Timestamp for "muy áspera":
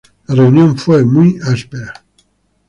1.05-1.93